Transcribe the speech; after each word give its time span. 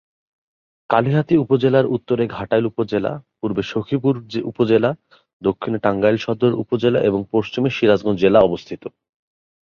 কালিহাতি 0.89 1.35
উপজেলার 1.37 1.85
উত্তরে 1.85 2.23
ঘাটাইল 2.27 2.65
উপজেলা, 2.65 3.11
পূর্বে 3.39 3.63
সখিপুর 3.63 4.13
উপজেলা, 4.43 4.89
দক্ষিণে 5.41 5.77
টাঙ্গাইল 5.77 6.17
সদর 6.17 6.51
উপজেলা 6.53 6.99
এবং 6.99 7.19
পশ্চিমে 7.31 7.69
সিরাজগঞ্জ 7.69 8.19
জেলা 8.21 8.39
অবস্থিত। 8.39 8.83